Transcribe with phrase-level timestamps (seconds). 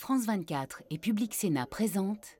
[0.00, 2.38] France 24 et Public Sénat présentent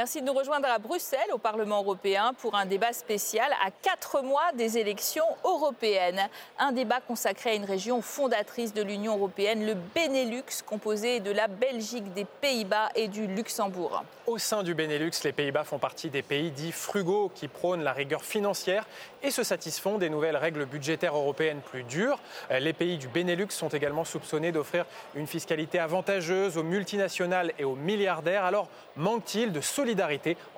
[0.00, 4.22] Merci de nous rejoindre à Bruxelles, au Parlement européen, pour un débat spécial à quatre
[4.22, 6.26] mois des élections européennes.
[6.58, 11.48] Un débat consacré à une région fondatrice de l'Union européenne, le Benelux, composé de la
[11.48, 14.02] Belgique, des Pays-Bas et du Luxembourg.
[14.26, 17.92] Au sein du Benelux, les Pays-Bas font partie des pays dits frugaux qui prônent la
[17.92, 18.86] rigueur financière
[19.22, 22.18] et se satisfont des nouvelles règles budgétaires européennes plus dures.
[22.48, 27.74] Les pays du Benelux sont également soupçonnés d'offrir une fiscalité avantageuse aux multinationales et aux
[27.74, 28.44] milliardaires.
[28.44, 29.89] Alors manque-t-il de solidarité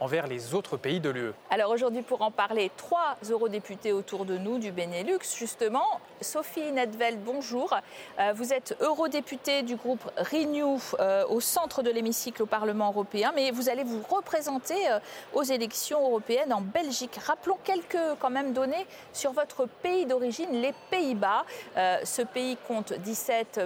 [0.01, 1.33] envers les autres pays de l'UE.
[1.51, 6.01] Alors aujourd'hui, pour en parler, trois eurodéputés autour de nous du Benelux, justement.
[6.21, 7.75] Sophie Nedveld, bonjour.
[8.19, 13.33] Euh, vous êtes eurodéputée du groupe Renew euh, au centre de l'hémicycle au Parlement européen,
[13.34, 14.98] mais vous allez vous représenter euh,
[15.33, 17.19] aux élections européennes en Belgique.
[17.27, 21.45] Rappelons quelques quand même données sur votre pays d'origine, les Pays-Bas.
[21.77, 23.61] ce pays compte 17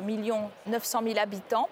[0.67, 1.69] 900 000 habitants,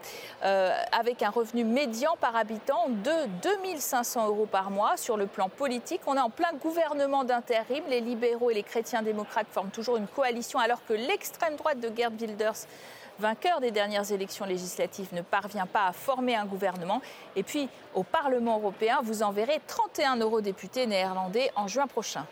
[0.92, 4.96] avec un revenu médian par habitant de 2000 500 euros par mois.
[4.96, 7.84] Sur le plan politique, on est en plein gouvernement d'intérim.
[7.88, 11.90] Les libéraux et les chrétiens démocrates forment toujours une coalition alors que l'extrême droite de
[11.94, 12.66] Gerd Wilders
[13.18, 17.00] vainqueur des dernières élections législatives, ne parvient pas à former un gouvernement.
[17.36, 22.26] Et puis, au Parlement européen, vous enverrez 31 eurodéputés néerlandais en juin prochain.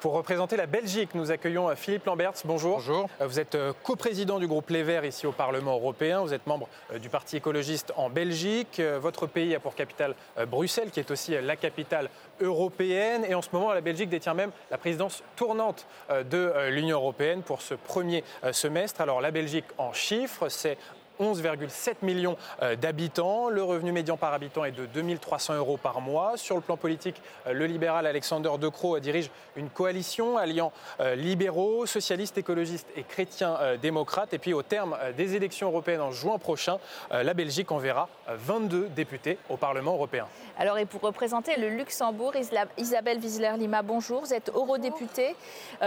[0.00, 2.34] Pour représenter la Belgique, nous accueillons Philippe Lamberts.
[2.44, 2.76] Bonjour.
[2.76, 3.08] Bonjour.
[3.20, 6.20] Euh, vous êtes euh, coprésident du groupe Les Verts ici au Parlement européen.
[6.20, 8.80] Vous êtes membre euh, du Parti écologiste en Belgique.
[8.80, 10.14] Votre pays a pour capitale
[10.46, 13.24] Bruxelles, qui est aussi la capitale européenne.
[13.28, 17.62] Et en ce moment, la Belgique détient même la présidence tournante de l'Union européenne pour
[17.62, 19.00] ce premier semestre.
[19.00, 20.78] Alors la Belgique en chiffres, c'est
[21.20, 23.48] 11,7 millions euh, d'habitants.
[23.48, 26.36] Le revenu médian par habitant est de 2300 euros par mois.
[26.36, 31.14] Sur le plan politique, euh, le libéral Alexander De Croo dirige une coalition alliant euh,
[31.14, 34.32] libéraux, socialistes, écologistes et chrétiens démocrates.
[34.34, 36.78] Et puis au terme des élections européennes en juin prochain,
[37.10, 40.26] la Belgique enverra 22 députés au Parlement européen.
[40.58, 42.34] Alors et pour représenter le Luxembourg,
[42.76, 44.20] Isabelle Wiesler-Lima, bonjour.
[44.20, 45.34] Vous êtes eurodéputée,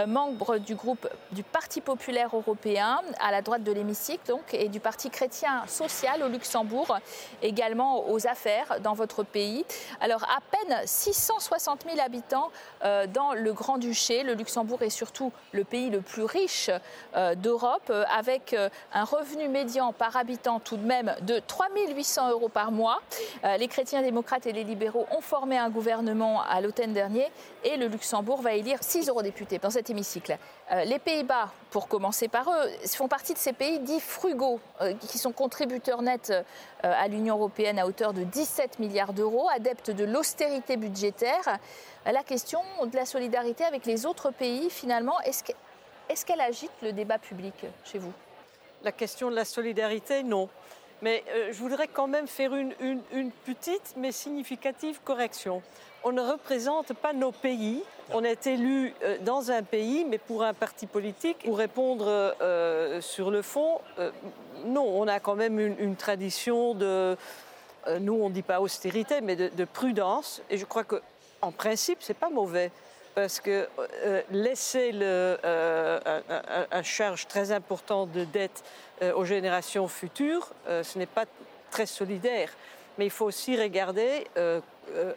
[0.06, 4.80] membre du groupe du Parti populaire européen à la droite de l'hémicycle donc, et du
[4.80, 6.98] Parti chrétien chrétien social au Luxembourg,
[7.42, 9.64] également aux affaires dans votre pays.
[10.00, 12.50] Alors à peine 660 000 habitants
[12.84, 14.24] euh, dans le Grand-Duché.
[14.24, 16.70] Le Luxembourg est surtout le pays le plus riche
[17.14, 18.56] euh, d'Europe, euh, avec
[18.92, 23.00] un revenu médian par habitant tout de même de 3 800 euros par mois.
[23.58, 27.30] Les chrétiens démocrates et les libéraux ont formé un gouvernement à l'automne dernier
[27.62, 30.36] et le Luxembourg va élire 6 eurodéputés dans cet hémicycle.
[30.84, 34.60] Les Pays-Bas, pour commencer par eux, font partie de ces pays dits frugaux,
[35.12, 36.42] qui sont contributeurs nets euh,
[36.80, 41.58] à l'Union européenne à hauteur de 17 milliards d'euros, adeptes de l'austérité budgétaire.
[42.06, 47.18] La question de la solidarité avec les autres pays, finalement, est-ce qu'elle agite le débat
[47.18, 48.12] public chez vous?
[48.82, 50.48] La question de la solidarité, non.
[51.02, 52.72] Mais euh, je voudrais quand même faire une,
[53.44, 55.60] petite mais significative correction.
[56.04, 57.82] On ne représente pas nos pays.
[58.14, 61.44] On est élu euh, dans un pays, mais pour un parti politique.
[61.44, 62.34] Pour répondre
[63.00, 63.80] sur le fond,
[64.64, 67.16] non, on a quand même une, tradition de,
[68.00, 70.42] nous on ne dit pas austérité, mais de, de prudence.
[70.50, 72.70] Et je crois qu'en principe, ce n'est pas mauvais
[73.14, 73.68] parce que
[74.04, 75.98] euh, laisser euh,
[76.70, 78.64] un, charge très important de dette
[79.02, 81.24] euh, aux générations futures, ce n'est pas
[81.70, 82.50] très solidaire.
[82.98, 84.26] Mais il faut aussi regarder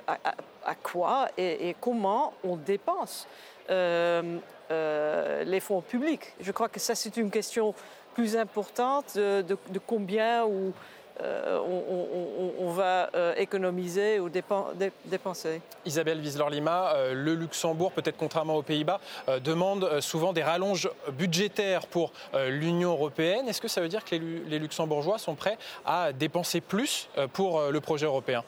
[0.07, 3.27] à, quoi et, comment on dépense
[3.69, 6.33] les fonds publics.
[6.39, 7.75] Je crois que ça, c'est une question
[8.15, 10.73] plus importante de, de combien ou
[11.21, 11.59] euh,
[12.59, 15.61] on, va euh, économiser ou dépenser.
[15.85, 18.99] Isabelle Wiesler-Lima, euh, le Luxembourg, peut-être contrairement aux Pays-Bas,
[19.41, 22.11] demande souvent des rallonges budgétaires pour
[22.49, 23.47] l'Union européenne.
[23.47, 27.79] Est-ce que ça veut dire que les Luxembourgeois sont prêts à dépenser plus pour le
[27.79, 28.43] projet européen?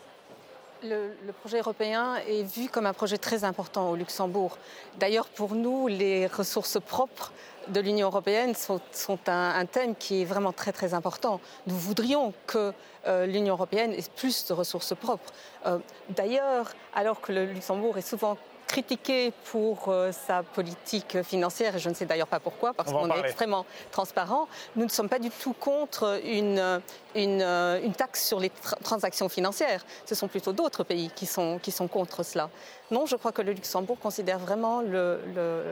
[0.83, 4.57] Le, projet européen est vu comme un projet très important au Luxembourg.
[4.99, 7.31] D'ailleurs, pour nous, les ressources propres
[7.69, 8.81] de l'Union européenne sont,
[9.27, 11.39] un, thème qui est vraiment très très important.
[11.65, 12.73] Nous voudrions que
[13.07, 15.31] euh, l'Union européenne ait plus de ressources propres.
[15.65, 15.79] Euh,
[16.09, 18.37] d'ailleurs, alors que le Luxembourg est souvent
[18.67, 23.09] critiqué pour euh, sa politique financière, et je ne sais d'ailleurs pas pourquoi, parce qu'on
[23.09, 24.49] est extrêmement transparent.
[24.75, 26.81] Nous ne sommes pas du tout contre une,
[27.15, 28.51] une, une taxe sur les
[28.83, 29.85] transactions financières.
[30.05, 32.49] Ce sont plutôt d'autres pays qui sont, qui sont contre cela.
[32.91, 34.81] Non, je crois que le Luxembourg considère vraiment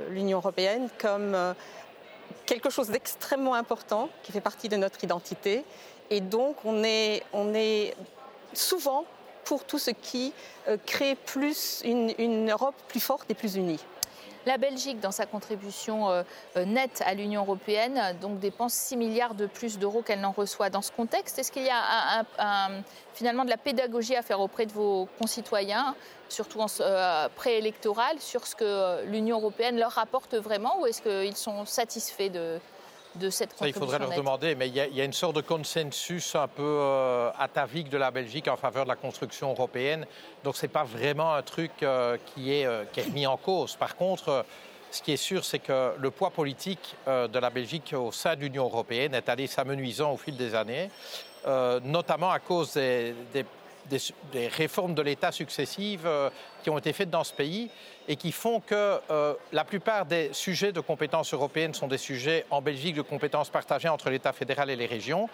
[0.09, 1.35] l'Union européenne comme
[2.45, 5.63] quelque chose d'extrêmement important qui fait partie de notre identité.
[6.09, 7.95] Et donc, on est,
[8.53, 9.05] souvent
[9.43, 10.33] pour tout ce qui
[10.67, 13.79] euh, crée plus une Europe plus forte et plus unie.
[14.45, 16.23] La Belgique, dans sa contribution euh,
[16.55, 17.99] euh, nette à l'Union européenne,
[18.39, 20.69] dépense 6 milliards de plus d'euros qu'elle n'en reçoit.
[20.69, 22.25] Dans ce contexte, est-ce qu'il y a
[23.15, 25.95] finalement de la pédagogie à faire auprès de vos concitoyens,
[26.29, 31.37] surtout en euh, préélectoral, sur ce que l'Union européenne leur rapporte vraiment, ou est-ce qu'ils
[31.37, 32.59] sont satisfaits de,
[33.15, 35.13] de cette Ça, il faudrait leur demander, mais il y, a, il y, a, une
[35.13, 39.51] sorte de consensus un peu euh, atavique de la Belgique en faveur de la construction
[39.51, 40.05] européenne.
[40.43, 43.37] Donc, ce n'est pas vraiment un truc euh, qui, est, euh, qui est mis en
[43.37, 43.75] cause.
[43.75, 44.45] Par contre,
[44.91, 48.41] ce qui est sûr, c'est que le poids politique de la Belgique au sein de
[48.41, 50.89] l'Union européenne est allé s'amenuisant au fil des années,
[51.83, 53.45] notamment à cause des, des
[53.89, 56.29] des, réformes de l'État successives euh,
[56.63, 57.69] qui ont été faites dans ce pays
[58.07, 62.45] et qui font que euh, la plupart des sujets de compétences européennes sont des sujets
[62.49, 65.29] en Belgique de compétences partagées entre l'État fédéral et les régions.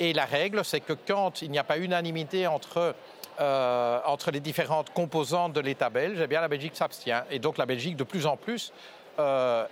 [0.00, 2.94] Et la règle, c'est que quand il n'y a pas unanimité entre,
[3.40, 7.24] euh, entre les différentes composantes de l'État belge, eh bien la Belgique s'abstient.
[7.30, 8.72] Et donc la Belgique, de plus en plus,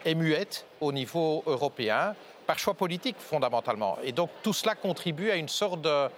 [0.04, 2.14] est muette au niveau européen,
[2.46, 3.96] par choix politique fondamentalement.
[4.04, 6.08] Et donc tout cela contribue à une sorte de,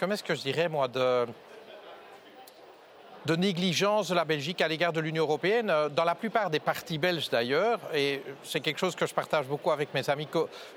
[0.00, 1.26] comment est-ce que je dirais moi, de,
[3.26, 6.60] de négligence de la Belgique à l'égard de l'Union européenne, euh, dans la plupart des
[6.60, 10.28] partis belges d'ailleurs, et c'est quelque chose que je partage beaucoup avec mes amis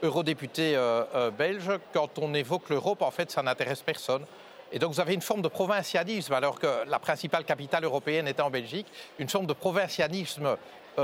[0.02, 4.26] eurodéputés euh, euh, belges, quand on évoque l'Europe, en fait, ça n'intéresse personne.
[4.72, 8.40] Et donc vous avez une forme de provincialisme, alors que la principale capitale européenne est
[8.40, 8.88] en Belgique,
[9.20, 10.58] une forme de provincialisme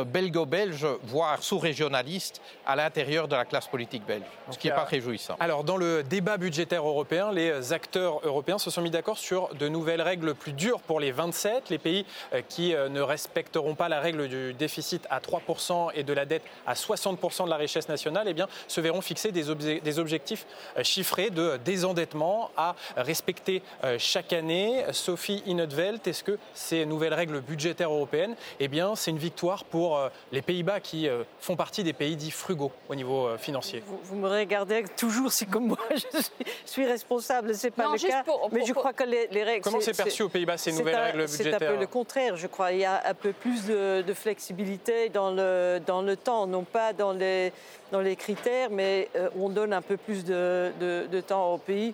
[0.03, 5.36] belgo-belge, voire sous-régionaliste, à l'intérieur de la classe politique belge, ce qui n'est pas réjouissant.
[5.39, 9.68] Alors, dans le débat budgétaire européen, les acteurs européens se sont mis d'accord sur de
[9.68, 11.69] nouvelles règles plus dures pour les 27.
[11.69, 16.03] Les pays euh, qui euh, ne respecteront pas la règle du déficit à 3% et
[16.03, 20.00] de la dette à 60% de la richesse nationale eh bien, se verront fixer des
[20.00, 20.45] objectifs
[20.83, 23.62] chiffrés de désendettement à respecter
[23.98, 24.83] chaque année.
[24.91, 29.85] Sophie Inetveld, est-ce que ces nouvelles règles budgétaires européennes, eh bien, c'est une victoire pour
[29.86, 33.38] pour euh, les Pays-Bas qui euh, font partie des pays dits frugaux au niveau euh,
[33.38, 33.84] financier.
[33.86, 36.32] Vous, vous me regardez toujours si comme moi je suis,
[36.66, 38.24] je suis responsable, c'est pas non, le cas.
[38.24, 39.62] Pour, mais je crois que les, les règles.
[39.62, 42.36] Comment c'est perçu aux Pays-Bas ces nouvelles un, règles budgétaires C'est un peu le contraire,
[42.36, 42.72] je crois.
[42.72, 46.64] Il y a un peu plus de, de flexibilité dans le, dans le temps, non
[46.64, 47.54] pas dans les,
[47.92, 51.60] dans les critères, mais euh, on donne un peu plus de, de, de temps au
[51.60, 51.94] pays.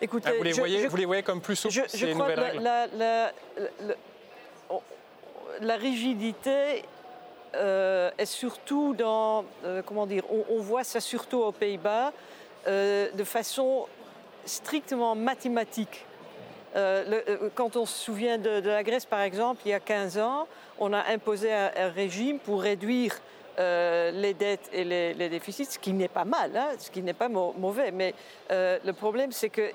[0.00, 2.14] Écoutez, ah, vous, les je, voyez, je, vous les voyez comme plus souples, je, ces
[2.14, 3.32] nouvelles règles la, la,
[3.80, 3.94] la,
[5.60, 6.82] la rigidité
[7.54, 12.12] euh, est surtout dans, euh, comment dire, on, voit ça surtout aux Pays-Bas
[12.66, 13.86] euh, de façon
[14.44, 16.04] strictement mathématique.
[17.54, 20.46] Quand on se souvient de, la Grèce, par exemple, il y a 15 ans,
[20.78, 23.16] on a imposé un, régime pour réduire
[23.56, 27.30] les dettes et les, déficits, ce qui n'est pas mal, hein, ce qui n'est pas
[27.30, 27.92] mauvais.
[27.92, 28.12] Mais
[28.50, 29.70] le problème, c'est que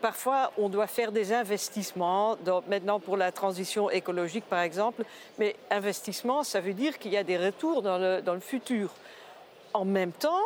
[0.00, 2.36] parfois, on doit faire des investissements,
[2.68, 5.04] maintenant pour la transition écologique par exemple,
[5.38, 8.90] mais investissement, ça veut dire qu'il y a des retours dans le, dans le futur.
[9.74, 10.42] En même temps,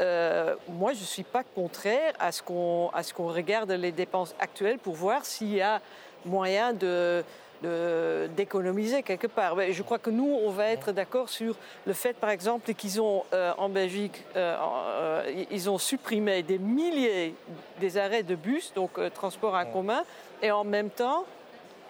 [0.00, 4.78] euh, moi, je ne suis pas contraire à ce qu'on qu regarde les dépenses actuelles
[4.78, 5.80] pour voir s'il y a
[6.24, 7.24] moyen de,
[7.62, 9.56] d'économiser quelque part.
[9.56, 11.56] Mais je crois que nous, on va être d'accord sur
[11.86, 16.58] le fait, par exemple, qu'ils ont euh, en Belgique, euh, euh, ils ont supprimé des
[16.58, 17.34] milliers
[17.80, 20.02] des arrêts de bus, donc transport en commun,
[20.42, 21.24] et en même temps,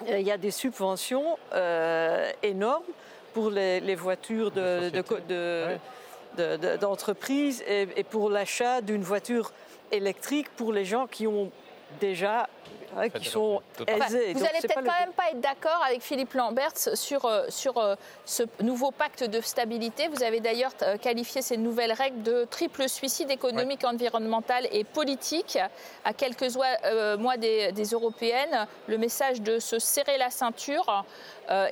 [0.06, 1.38] il y a des subventions
[2.42, 2.84] énormes
[3.32, 4.90] pour les, les voitures de,
[6.76, 9.52] d'entreprise de, de, et, et pour l'achat d'une voiture
[9.92, 11.50] électrique pour les gens qui ont
[12.00, 12.48] déjà
[12.96, 13.92] hein, qui sont aisés.
[13.94, 17.78] Enfin, vous n'allez peut-être quand même pas être d'accord avec Philippe Lamberts sur, euh, sur
[17.78, 20.08] euh, ce nouveau pacte de stabilité.
[20.08, 23.88] Vous avez d'ailleurs euh, qualifié ces nouvelles règles de triple suicide économique, ouais.
[23.88, 25.58] environnemental et politique.
[26.04, 26.56] À quelques
[27.18, 31.04] mois des, des, européennes, le message de se serrer la ceinture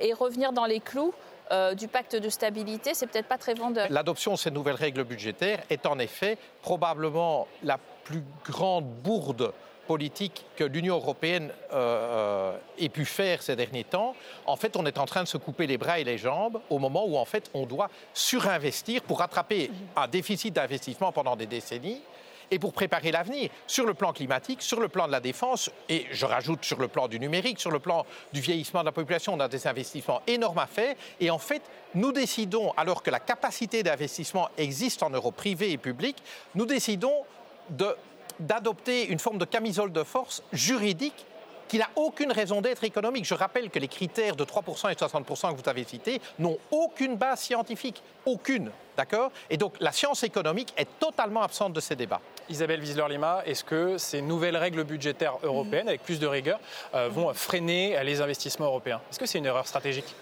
[0.00, 1.14] et revenir dans les clous.
[1.52, 3.87] Euh, du pacte de stabilité, c'est peut-être pas très vendeur.
[3.90, 9.52] L'adoption de ces nouvelles règles budgétaires est en effet probablement la plus grande bourde
[9.87, 14.14] politique que l'Union européenne euh, ait pu faire ces derniers temps,
[14.47, 16.79] en fait, on est en train de se couper les bras et les jambes au
[16.79, 22.03] moment où, en fait, on doit surinvestir pour rattraper un déficit d'investissement pendant des décennies
[22.50, 26.07] et pour préparer l'avenir sur le plan climatique, sur le plan de la défense et
[26.11, 29.35] je rajoute sur le plan du numérique, sur le plan du vieillissement de la population,
[29.35, 31.62] on a des investissements énormes à faire et en fait,
[31.95, 36.23] nous décidons, alors que la capacité d'investissement existe en Europe privée et publique,
[36.55, 37.25] nous décidons
[37.71, 37.97] de
[38.41, 41.26] d'adopter une forme de camisole de force juridique
[41.69, 43.25] qui n'a aucune raison d'être économique.
[43.25, 47.17] Je rappelle que les critères de 3% et 60% que vous avez cités n'ont aucune
[47.17, 48.03] base scientifique.
[48.26, 48.71] Aucune.
[48.97, 49.33] D'accord?
[49.50, 52.21] Et donc la science économique est totalement absente de ces débats.
[52.49, 56.61] Isabelle Wiesler-Lima, est-ce que ces nouvelles règles budgétaires européennes, avec plus de rigueur,
[56.95, 59.00] euh, vont freiner les investissements européens?
[59.11, 60.14] Est-ce que c'est une erreur stratégique?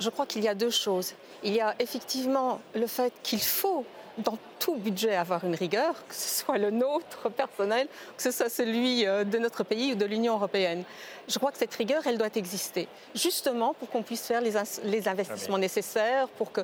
[0.00, 1.12] Je crois qu'il y a deux choses.
[1.42, 3.84] Il y a effectivement le fait qu'il faut
[4.18, 8.48] dans tout budget avoir une rigueur, que ce soit le nôtre personnel, que ce soit
[8.48, 10.84] celui euh, de notre pays ou de l'Union européenne.
[11.28, 15.58] Je crois que cette rigueur, elle doit exister, justement pour qu'on puisse faire les, investissements
[15.58, 16.60] nécessaires, pour que...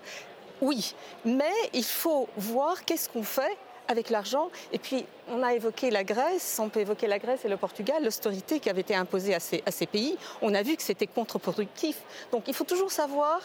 [0.60, 3.56] Oui, mais il faut voir qu'est-ce qu'on fait
[3.88, 4.50] avec l'argent.
[4.72, 8.04] Et puis, on a évoqué la Grèce, on peut évoquer la Grèce et le Portugal,
[8.04, 10.16] l'austérité qui avait été imposée à ces, à ces pays.
[10.42, 11.96] On a vu que c'était contre-productif.
[12.30, 13.40] Donc, il faut toujours savoir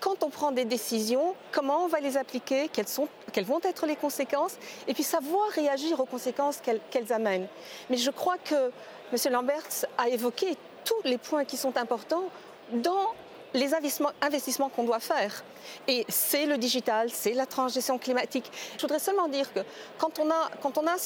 [0.00, 3.86] quand on prend des décisions, comment on va les appliquer, quelles, sont, quelles vont être
[3.86, 6.60] les conséquences, et puis savoir réagir aux conséquences
[6.90, 7.48] qu'elles amènent.
[7.90, 8.70] Mais je crois que
[9.12, 9.32] M.
[9.32, 12.24] Lamberts a évoqué tous les points qui sont importants
[12.72, 13.14] dans
[13.54, 15.44] les investissements, qu'on doit faire.
[15.88, 18.50] Et c'est le digital, c'est la transition climatique.
[18.76, 19.60] Je voudrais seulement dire que
[19.98, 20.98] quand on a,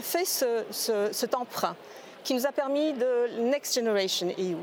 [0.00, 0.64] fait ce,
[1.12, 1.76] cet emprunt
[2.24, 4.56] qui nous a permis de Next Generation EU,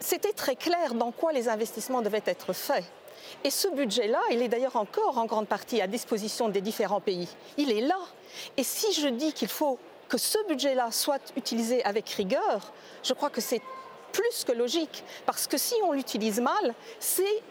[0.00, 2.84] c'était très clair dans quoi les investissements devaient être faits.
[3.42, 7.28] Et ce budget-là, il est d'ailleurs encore en grande partie à disposition des différents pays.
[7.56, 7.98] Il est là.
[8.56, 9.78] Et si je dis qu'il faut
[10.08, 13.62] que ce budget-là soit utilisé avec rigueur, je crois que c'est
[14.12, 15.04] plus que logique.
[15.26, 17.42] Parce que si on l'utilise mal, c'est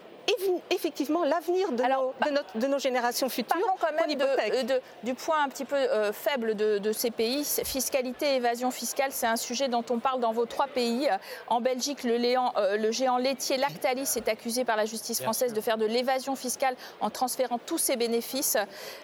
[0.70, 3.56] effectivement l'avenir de, bah, de, nos générations futures.
[3.56, 7.44] Parlons quand même de, du point un petit peu euh, faible de, ces pays.
[7.64, 11.08] Fiscalité, évasion fiscale, c'est un sujet dont on parle dans vos trois pays.
[11.48, 15.60] En Belgique, le, euh, le géant laitier Lactalis est accusé par la justice française de
[15.60, 18.56] faire de l'évasion fiscale en transférant tous ses bénéfices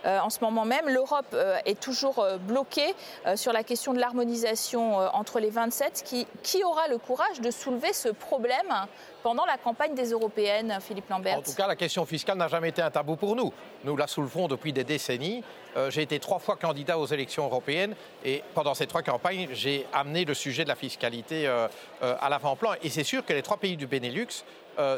[0.04, 0.88] euh, en ce moment même.
[0.88, 2.94] L'Europe est toujours bloquée
[3.34, 6.02] sur la question de l'harmonisation entre les 27.
[6.04, 8.86] Qui, qui aura le courage de soulever ce problème
[9.22, 12.70] pendant la campagne des européennes, Philippe Lambert En tout cas, la question fiscale n'a jamais
[12.70, 13.52] été un tabou pour nous.
[13.84, 15.42] Nous la soulevons depuis des décennies.
[15.76, 19.86] Euh, j'ai été trois fois candidat aux élections européennes et pendant ces trois campagnes, j'ai
[19.92, 21.68] amené le sujet de la fiscalité euh,
[22.02, 22.72] euh, à l'avant-plan.
[22.82, 24.44] Et c'est sûr que les trois pays du Benelux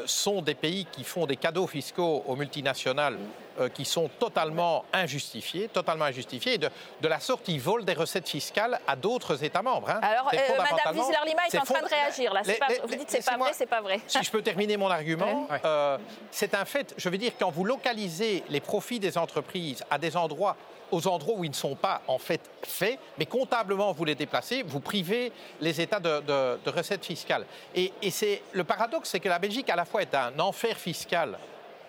[0.05, 3.17] sont des pays qui font des cadeaux fiscaux aux multinationales
[3.59, 6.57] euh, qui sont totalement injustifiés, totalement injustifiés.
[6.57, 6.69] De,
[7.01, 9.91] de, la sorte, ils volent des recettes fiscales à d'autres États membres.
[9.91, 9.99] Hein.
[10.01, 12.33] Alors, euh, Madame Wieser-Lima est, en train de réagir.
[12.33, 12.41] Là.
[12.41, 13.99] pas, vous dites c'est pas vrai, c'est pas vrai.
[14.07, 15.99] Si je peux terminer mon argument, euh,
[16.31, 16.95] c'est un fait.
[16.97, 20.57] Je veux dire, quand vous localisez les profits des entreprises à des endroits
[20.93, 24.63] aux endroits où ils ne sont pas en fait faits, mais comptablement vous les déplacez,
[24.63, 27.45] vous privez les États de, de, recettes fiscales.
[27.75, 30.77] Et, et c'est le paradoxe, c'est que la Belgique à la fois est un enfer
[30.77, 31.37] fiscal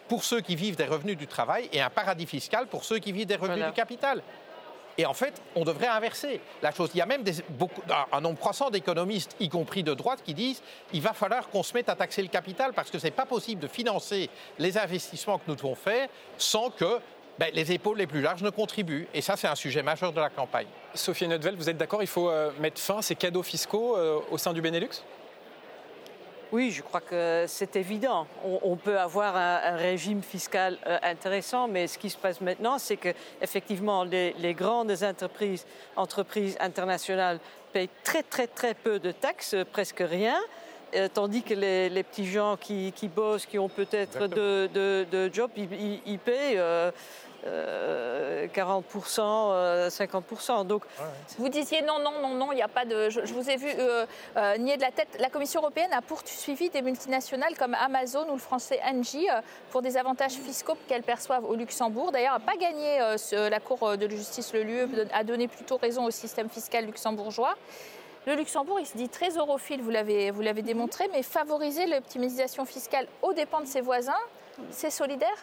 [0.08, 3.12] pour ceux qui vivent des revenus du travail et un paradis fiscal pour ceux qui
[3.12, 4.22] vivent des revenus du capital.
[4.96, 6.90] Et en fait, on devrait inverser la chose.
[6.94, 7.82] Il y a même beaucoup,
[8.12, 11.74] un nombre croissant d'économistes, y compris de droite, qui disent il va falloir qu'on se
[11.74, 15.38] mette à taxer le capital parce que ce n'est pas possible de financer les investissements
[15.38, 16.08] que nous devons faire
[16.38, 17.00] sans que
[17.38, 19.08] ben, les épaules les plus larges ne contribuent.
[19.12, 20.66] Et ça, c'est un sujet majeur de la campagne.
[20.94, 24.20] Sophie Neutveld, vous êtes d'accord Il faut euh, mettre fin à ces cadeaux fiscaux euh,
[24.30, 25.02] au sein du Benelux?
[26.52, 28.28] Oui, je crois que c'est évident.
[28.44, 32.96] On, peut avoir un, régime fiscal euh, intéressant, mais ce qui se passe maintenant, c'est
[32.96, 33.08] que
[33.42, 37.40] effectivement les, grandes entreprises, entreprises internationales
[37.72, 40.38] payent très très très peu de taxes, presque rien.
[40.94, 44.68] Euh, tandis que les, petits gens qui, bossent, qui ont peut-être de,
[45.10, 46.90] de, jobs, ils, payent euh,
[48.46, 50.60] 40%, 50%.
[50.60, 50.82] Euh, Donc,
[51.38, 53.10] vous disiez non, non, non, non, il n'y a pas de.
[53.10, 55.08] Je, vous ai vu euh, euh, nier de la tête.
[55.18, 59.26] La Commission européenne a poursuivi des multinationales comme Amazon ou le français Angie
[59.70, 62.12] pour des avantages fiscaux qu'elles perçoivent au Luxembourg.
[62.12, 62.98] D'ailleurs, n'a pas gagné
[63.32, 67.56] la Cour de justice le lieu, a donné plutôt raison au système fiscal luxembourgeois.
[68.26, 72.64] Le Luxembourg, il se dit très europhile, vous l'avez, vous l'avez démontré, mais favoriser l'optimisation
[72.64, 74.12] fiscale aux dépens de ses voisins,
[74.70, 75.36] c'est solidaire?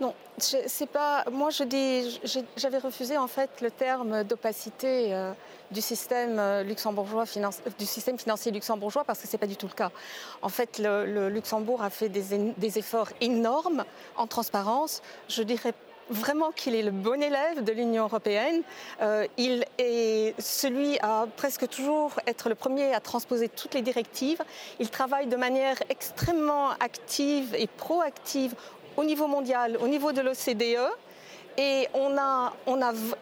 [0.00, 1.24] Non, c'est pas.
[1.30, 2.20] Moi, je dis,
[2.56, 5.32] j'avais refusé en fait le terme d'opacité euh,
[5.70, 9.66] du système euh, luxembourgeois, euh, du système financier luxembourgeois, parce que c'est pas du tout
[9.66, 9.90] le cas.
[10.42, 13.84] En fait, le, Luxembourg a fait des, efforts énormes
[14.16, 15.00] en transparence.
[15.28, 15.72] Je dirais
[16.10, 18.62] vraiment qu'il est le bon élève de l'Union européenne.
[19.36, 24.42] il est celui à presque toujours être le premier à transposer toutes les directives.
[24.78, 28.54] Il travaille de manière extrêmement active et proactive
[28.96, 30.90] au niveau mondial, au niveau de l'OCDE.
[31.58, 32.52] Et on a,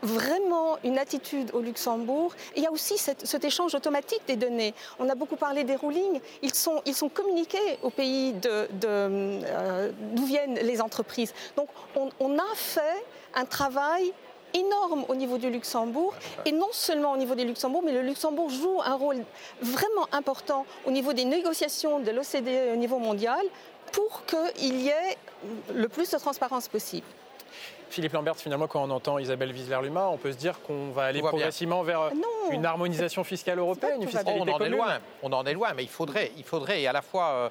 [0.02, 2.34] vraiment une attitude au Luxembourg.
[2.56, 4.74] il y a aussi cet échange automatique des données.
[4.98, 6.20] On a beaucoup parlé des rulings.
[6.42, 8.48] Ils sont, communiqués au pays d'où
[8.88, 9.90] euh,
[10.26, 11.32] viennent les entreprises.
[11.56, 14.12] Donc on, a fait un travail
[14.52, 16.14] énorme au niveau du Luxembourg,
[16.44, 19.24] et non seulement au niveau du Luxembourg, mais le Luxembourg joue un rôle
[19.60, 23.44] vraiment important au niveau des négociations de l'OCDE au niveau mondial
[23.92, 25.18] pour qu'il y ait
[25.72, 27.06] le plus de transparence possible.
[27.90, 31.20] Philippe Lambert, finalement, quand on entend Isabelle Wiesler-Luma, on peut se dire qu'on va aller
[31.20, 32.10] progressivement vers ah
[32.50, 35.84] une harmonisation fiscale européenne, une fiscalité on en est loin, on en est loin, mais
[35.84, 37.30] il faudrait, il faudrait, et à la fois.
[37.30, 37.48] Euh,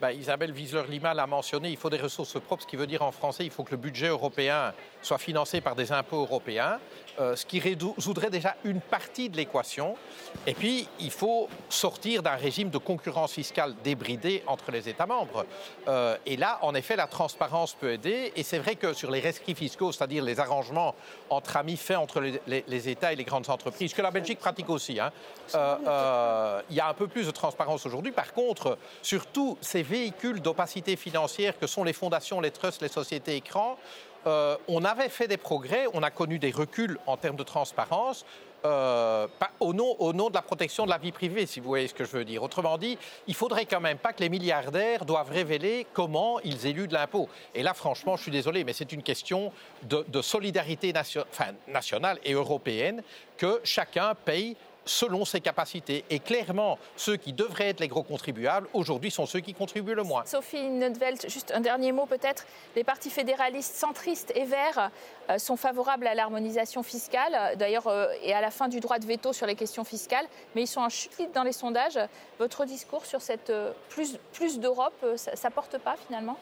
[0.00, 3.12] bah, Isabelle Wiesler-Lima l'a mentionné, il faut des ressources propres, ce qui veut dire en
[3.12, 6.78] français, il faut que le budget européen soit financé par des impôts européens.
[7.20, 9.94] Euh, ce qui résoudrait déjà une partie de l'équation.
[10.48, 15.46] Et puis, il faut sortir d'un régime de concurrence fiscale débridé entre les États membres.
[15.86, 18.32] Euh, et là, en effet, la transparence peut aider.
[18.34, 20.96] Et c'est vrai que sur les rescrits fiscaux, c'est-à-dire les arrangements
[21.30, 24.98] entre amis faits entre les, États et les grandes entreprises, que la Belgique pratique aussi,
[24.98, 25.12] hein,
[25.54, 28.10] euh, il y a un peu plus de transparence aujourd'hui.
[28.10, 33.36] Par contre, surtout ces véhicules d'opacité financière que sont les fondations, les trusts, les sociétés
[33.36, 33.78] écrans,
[34.26, 38.24] euh, on avait fait des progrès, on a connu des reculs en termes de transparence.
[38.64, 39.26] Euh,
[39.60, 41.92] au, nom, au, nom, de la protection de la vie privée, si vous voyez ce
[41.92, 42.42] que je veux dire.
[42.42, 46.94] Autrement dit, il faudrait quand même pas que les milliardaires doivent révéler comment ils éludent
[46.94, 47.28] l'impôt.
[47.54, 49.52] Et là, franchement, je suis désolé, mais c'est une question
[49.82, 50.94] de, solidarité
[51.68, 53.02] nationale et européenne
[53.36, 56.04] que chacun paye selon ses capacités.
[56.10, 60.02] Et clairement, ceux qui devraient être les gros contribuables, aujourd'hui, sont ceux qui contribuent le
[60.02, 60.24] moins.
[60.24, 62.46] Sophie Neutveld, juste un dernier mot peut-être.
[62.76, 64.90] Les partis fédéralistes centristes et verts
[65.30, 69.06] euh, sont favorables à l'harmonisation fiscale, d'ailleurs, euh, et à la fin du droit de
[69.06, 71.98] veto sur les questions fiscales, mais ils sont en chute dans les sondages.
[72.38, 76.36] Votre discours sur cette euh, plus, plus d'Europe, ça ne porte pas finalement?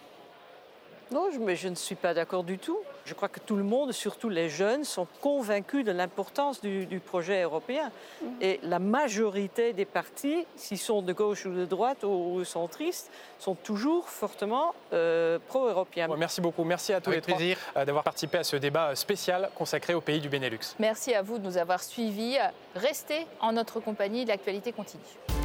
[1.13, 2.79] Non, mais je ne suis pas d'accord du tout.
[3.05, 7.43] Je crois que tout le monde, surtout les jeunes, sont convaincus de l'importance du, projet
[7.43, 7.91] européen.
[8.23, 8.29] Mhm.
[8.41, 13.55] Et la majorité des partis, s'ils sont de gauche ou de droite ou, centristes, sont
[13.55, 16.09] toujours fortement euh, pro-européens.
[16.17, 16.65] merci beaucoup.
[16.65, 17.39] Merci à tous les trois
[17.77, 20.77] euh, d'avoir participé à ce débat spécial consacré au pays du Benelux.
[20.79, 22.37] Merci à vous de nous avoir suivis.
[22.75, 25.42] Restez en notre compagnie, l'actualité continue.